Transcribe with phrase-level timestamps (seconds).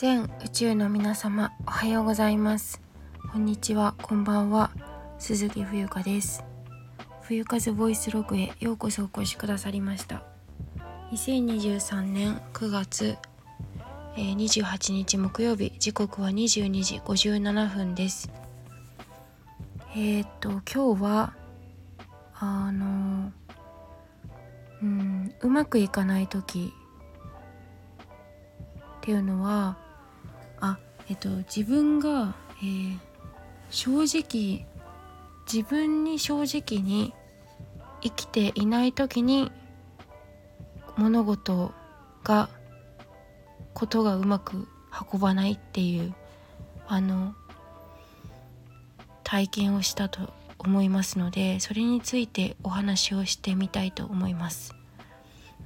[0.00, 2.80] 全宇宙の皆様おはようございます。
[3.30, 4.70] こんにちはこんばんは。
[5.18, 6.42] 鈴木冬香です。
[7.20, 10.22] 冬風ボイスログへようこそお越しくださりました。
[11.12, 13.18] 2023年9月、
[14.16, 18.30] えー、28日木曜日時刻は22時57分です。
[19.94, 21.34] えー、っと今日は
[22.36, 23.32] あの
[24.82, 26.72] うんうまくいかない時
[28.96, 29.89] っていうのは
[31.10, 32.98] えっと自分が、えー、
[33.68, 34.66] 正直
[35.52, 37.12] 自分に正直に
[38.00, 39.50] 生きていない時に
[40.96, 41.72] 物事
[42.22, 42.48] が
[43.74, 44.68] ことがうまく
[45.12, 46.14] 運ばないっていう
[46.86, 47.34] あの
[49.24, 54.74] 体験をしたと思いますのでそれについてお話をしてみたいと思います。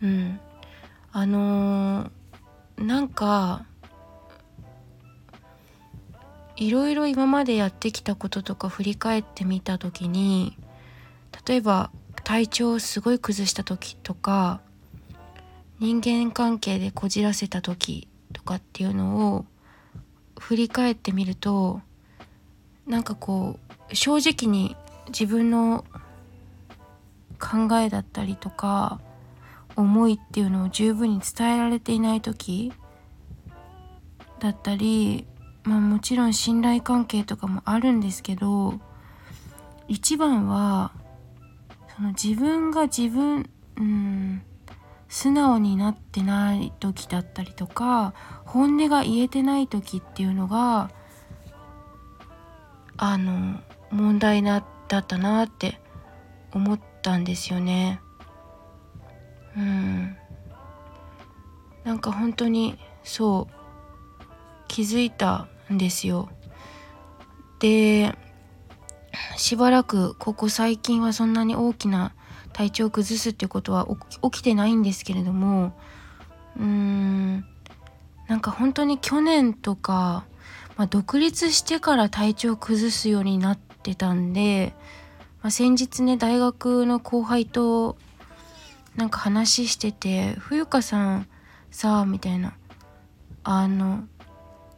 [0.03, 0.41] うん、
[1.13, 3.67] あのー、なんか
[6.57, 10.57] いろいろ今までやってきたこととか振り返ってみた時に
[11.47, 11.91] 例えば
[12.23, 14.61] 体調をすごい崩した時とか
[15.81, 19.45] 人間関係でこじらせた時とかっていうのを
[20.39, 21.81] 振り返ってみると
[22.87, 23.59] なんかこ
[23.91, 24.77] う正直に
[25.09, 25.85] 自分の
[27.41, 29.01] 考えだったりとか
[29.77, 32.73] 思いっていうのを十分に伝えられていない時
[34.39, 35.27] だったり
[35.65, 38.79] まあもちろん信頼関係とかもあるんですけど
[39.89, 40.93] 一番は
[41.97, 44.43] その自分が自分うん
[45.09, 50.91] 素直になってない時だったりとか本音が言えてない時っていうのが
[52.97, 55.81] あの問題なだったなって
[56.53, 58.01] 思ったんですよね。
[59.57, 60.17] うん
[61.85, 64.25] なんか本当にそう
[64.69, 66.29] 気づいたんですよ。
[67.59, 68.15] で
[69.37, 72.13] しばらくここ最近はそんなに大きな
[72.53, 73.89] 体調を崩すっていうことは
[74.23, 75.77] 起きてないんですけれども
[76.57, 77.45] うーん
[78.29, 80.25] なんか本当に去年とか、
[80.77, 84.75] まあ、独立してから体調を崩すようになってたんで、
[85.43, 87.97] まあ、先日ね大学の後輩と
[88.97, 91.27] なんか話してて「冬香さん
[91.71, 92.55] さあ」みたいな
[93.43, 94.05] あの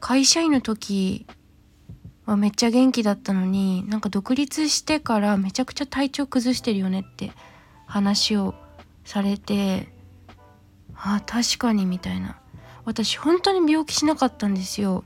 [0.07, 1.27] 会社員の時
[2.27, 7.33] はめっちゃ元気だったのになんか独立してからめちゃくちゃ体調崩してるよねって
[7.87, 8.55] 話を
[9.05, 9.89] されて
[10.95, 12.39] あ確かにみたいな。
[12.85, 15.03] 私本当に病気しなかったんですよ。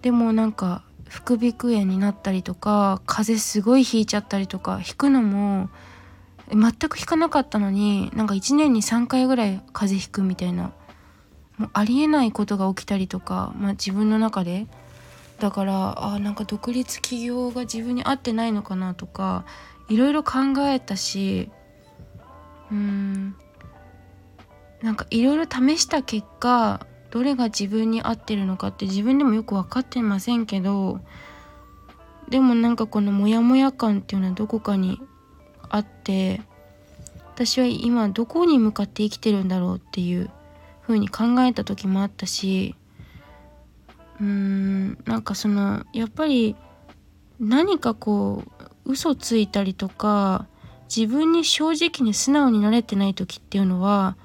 [0.00, 5.68] でもなんか副鼻腔炎になったりとか風邪すごいひいちゃったりとか引くのも
[6.50, 10.72] 全く引かなかったのになんか1年に3回ぐらい風邪ひくみたいな
[11.58, 14.66] もうありえないことが起きたりとか、まあ、自分の中で。
[15.38, 19.44] だからあなんか独立起業が自分に合ってないのかなとか
[19.88, 21.50] いろいろ考えたし
[22.70, 23.36] うん
[24.82, 31.00] なんかいろいろ試した結果どれが自分に合ってるのかって自分でもよく分かってませんけど
[32.28, 35.00] でもなんかこのモヤモヤ感っていうのはどこかに
[35.68, 36.40] あって
[37.34, 40.30] 私は今どこに向かって生きてるんだろうっていう
[40.86, 42.76] 風に考えた時もあったし
[44.20, 46.54] うーんなんかそのやっぱり
[47.40, 48.44] 何かこ
[48.86, 50.46] う嘘ついたりとか
[50.94, 54.16] 自分に正直に素直になれてない時っていうのは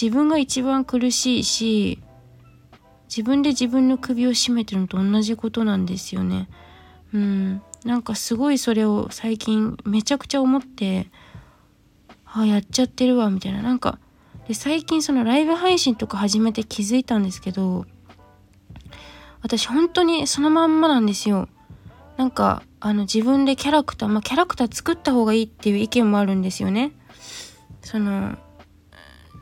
[0.00, 2.02] 自分が一番苦しいし
[3.08, 6.48] 自分で自分の首を絞めてるのと同じことなんですよね。
[7.12, 11.08] うん、なんかすごいそれを最近めちゃくちゃ思って
[12.24, 13.98] あやっちゃってるわみたいななんか
[14.50, 17.86] で最近そのライブ配信とか始めて気づいたんですけど
[19.42, 21.48] 私本当にそのまんまなんですよ。
[22.16, 26.90] なんかあの自分でキャラクターまあキャラクター作った方がいいっていう意見もあるんですよね。
[27.80, 28.36] その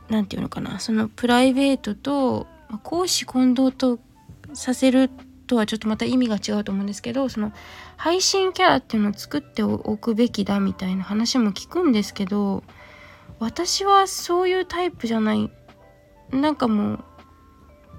[0.09, 0.79] 何て言うのかな。
[0.79, 2.45] そのプライベートと
[2.83, 3.97] 公私混同と
[4.53, 5.09] させる
[5.47, 7.51] とはちょっとまた意味が違うと思うんですけどその
[7.97, 12.63] 配信キャラっていうのを作っておくべきだみたいな話も聞くんですけど
[13.39, 15.51] 私はそういうタイプじゃない。
[16.31, 16.99] なんかもう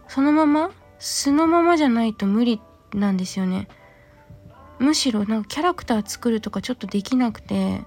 [0.09, 2.61] そのまま素のままじゃないと無理
[2.93, 3.69] なんですよね。
[4.79, 7.83] むしろなんかキャラクター作るとかちょっとできなくて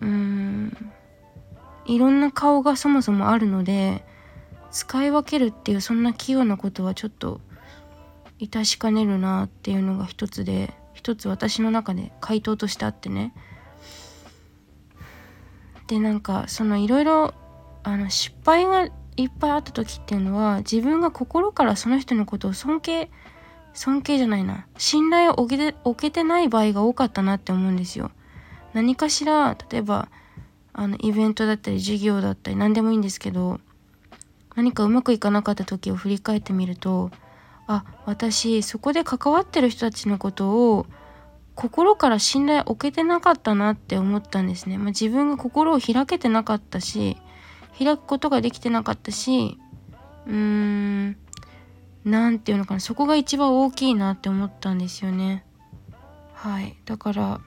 [0.00, 0.92] うーん
[1.86, 4.04] いろんな顔がそもそもあるので
[4.70, 7.40] 使い分けるっていうそんな器用なことはちょっと
[8.40, 13.32] 致しかねるなっていうのが一つで一つ私の中で回答としてあってね。
[15.86, 17.34] でなんかそのいろいろ
[17.82, 23.10] あの失敗がいっぱいあった時っていうのは自分が心からその人のことを尊敬
[23.72, 28.10] 尊敬じゃないな信頼を置けて置けてない場合が多かったなって思うんですよ。
[28.72, 30.08] 何かしら例えば
[30.72, 33.60] あのイベントだったり授業だったり何でもいいんですけど
[34.54, 37.10] 何かうまくいかなかった時を振り返ってみると
[37.66, 40.86] あ私そこで関わってる人たちのことを
[41.56, 44.76] 心から信頼を置けてなかったなって思ったんですね。
[44.76, 47.16] まあ、自分が心を開けてなかったし
[47.76, 49.58] 開くことができてなかったし
[50.26, 51.16] うーん
[52.04, 55.44] 何て言うのかなそこが一番大きいなって思ったんですよね。
[56.34, 57.40] はいだから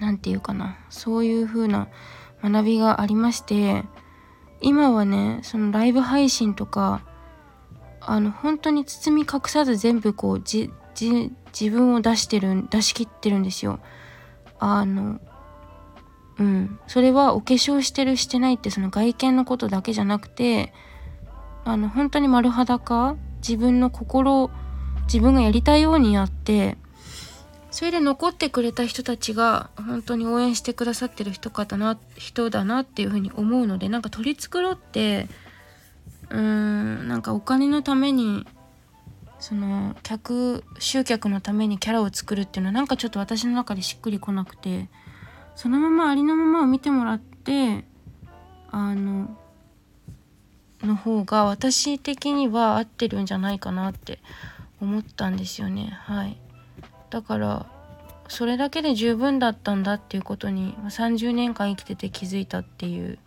[0.00, 1.88] 何て言うかなそういう風な
[2.42, 3.84] 学びがありまして
[4.60, 7.02] 今はねそのライブ配信とか
[8.00, 13.80] あの本当に包み隠さず全部こうじ自分を出してる出し切ってるんですよ。
[14.58, 15.20] あの
[16.38, 20.72] うんそれはお化粧してるしてないってその外見のことだけじゃなくて
[21.64, 24.50] あの本当に丸裸自分の心
[25.04, 26.78] 自分がやりたいようにやって
[27.70, 35.28] それで残ってくれた人たちが本当に応援してくださってる人かだな人だなっていうふうに思うのでなんか取り繕って
[36.30, 38.46] うーんなんかお金のために
[39.40, 44.88] その客集客のためにキャラを作るっていうのはなんかちょっと私の中でしっくりこなくて
[45.56, 47.84] そのままありのままを見てもらって
[48.70, 49.36] あの
[50.82, 54.20] の方が私的には合ってるんじゃないかなって
[54.80, 55.90] 思ったんですよね。
[56.02, 56.38] はい。
[57.10, 57.66] だから
[58.28, 63.18] それだけで十分だったんだっていうことに30年間生きてて気づいたっていう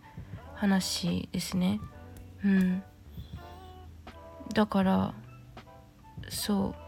[0.54, 1.80] 話ですね。
[2.44, 2.82] うん。
[4.52, 5.14] だから
[6.28, 6.84] そう。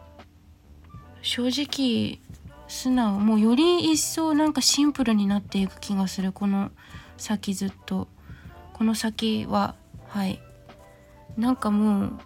[1.23, 2.21] 正直
[2.69, 3.19] 素直。
[3.19, 6.33] もうより一層なんかシンプルになっていく気がする。
[6.33, 6.71] この
[7.17, 8.09] 先ずっと。
[8.73, 9.75] この先は
[10.09, 10.41] はい。
[11.37, 12.19] なんかもう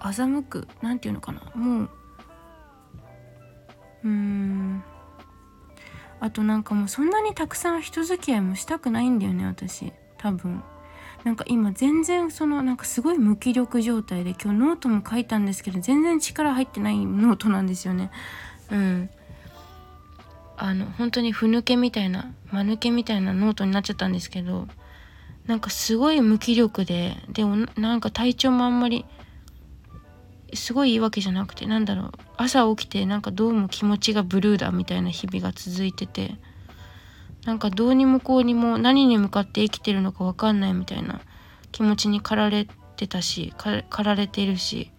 [0.00, 0.68] 欺く。
[0.82, 1.40] 何て言うのかな。
[1.54, 1.90] もう
[4.04, 4.84] うーん。
[6.18, 9.92] あとなんかもうそんなにたくさん人付き合いもしたくないんだよね私。
[10.16, 10.62] 多分。
[11.26, 18.12] なんか今全然そのなんかすごい無気力状態で今日ノートも書いたんですけど全然力入ってないノートなんですよね。
[18.70, 19.10] うん。
[20.56, 24.68] あの本当にふぬけみたいな間抜けみたいなノートになっちゃったんですけど
[25.48, 29.04] なんかすごい無気力ででもなんか体調もあんまり
[30.54, 36.36] すごいいいわけじゃなくてなんだろう朝起きてなんかどうも気持ちがブルーだみたいな日々が続いてて
[37.46, 41.20] なんかどうにもこうにも何に向かって生きてるのか分かんないみたいな
[41.70, 42.66] 気持ちに駆られ
[42.96, 44.90] てたし駆られてるし。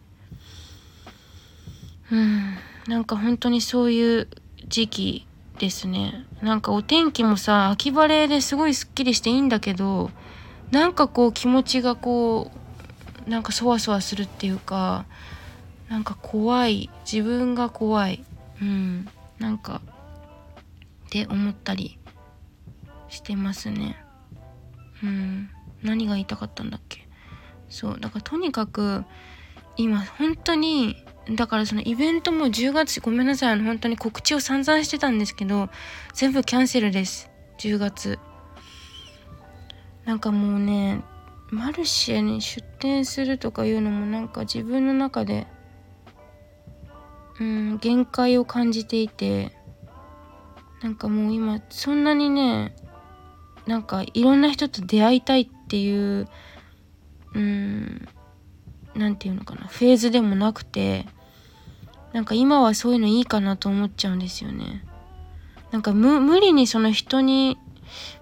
[2.10, 2.56] うん
[2.88, 4.30] なんか本当にそういう
[4.66, 5.28] 時期
[5.60, 6.26] ですね。
[6.42, 10.10] なんかお天気もさ秋晴れですごいすっきりしていいんだけど
[10.72, 12.52] なんかこう気持ちがこ
[13.26, 15.06] うなんかそわそわするっていうか
[15.90, 18.24] なんか怖い自分が怖い。
[18.62, 19.82] うんなんか
[21.08, 21.98] って思ったり。
[23.10, 23.98] してますね。
[25.04, 25.50] うん。
[25.84, 27.08] 何が言いたかったんだっけ？
[27.70, 28.00] そう。
[28.00, 29.04] だからとにかく
[29.76, 30.96] 今本当に
[31.36, 33.52] だからそのイベントも10月ごめんなさい。
[33.52, 35.70] あの本当に告知を散々してたんですけど
[36.14, 37.30] 全部キャンセルです。
[37.60, 38.20] 10月。
[40.06, 41.02] なんかもうね
[41.52, 45.48] マルシェに出店するとかいうのもなんか自分の中で
[47.40, 49.52] うん限界を感じていて
[50.82, 52.76] なんかもう今そんなにね
[53.68, 56.28] なんかいろんな人と出会いたいっていう
[57.34, 58.08] うん
[58.96, 61.06] 何て言うのかなフェーズでもなくて
[62.14, 64.84] なんか今はそういうのいいかなと思っちゃうんですよね。
[65.72, 67.58] なんか無理にその人に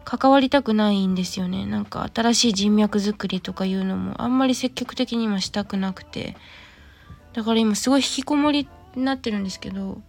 [0.03, 1.65] 関わりたくないんですよね。
[1.65, 6.35] なんか新しい人脈作りとかいうのもあんまり積極的に今したくなくて。
[7.35, 10.01] だから今すごい引きこもりになってるんですけど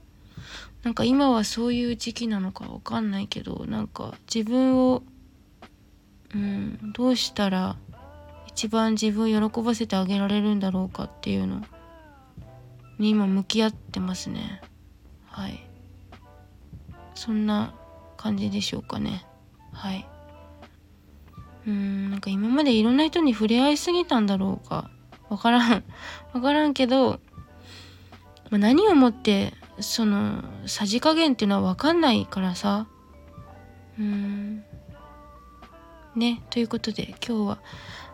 [0.85, 5.03] なんか今はそういう時期なのかわかんないけどなんか自分を
[6.37, 6.93] うん。
[6.93, 7.77] どうしたら
[8.47, 11.63] 一番自分を喜ばせてあげられるんだろうかっていうの
[12.99, 14.63] に今向き合ってますね。
[15.27, 15.67] はい。
[17.15, 17.75] そんな
[18.17, 19.27] 感じでしょうかね。
[19.73, 20.07] はい。
[21.67, 22.11] うん。
[22.11, 24.91] なんか今までいろんな人に触れ合いすぎたんだろうか
[25.29, 25.85] わからん。
[26.33, 27.21] わからんけど、
[28.51, 32.87] まあ、何をもってそのさじ加減っていうのは分かんないからさ。
[33.99, 34.46] うん。
[36.19, 37.59] ねということで今日は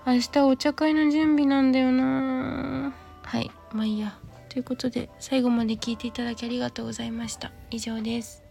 [0.06, 2.92] 明日お茶会の準備なんだよな。
[3.22, 4.18] はいまあいいや。
[4.48, 7.52] ということで最後まで聞いていただきありがとうございました。
[7.70, 8.41] 以上です。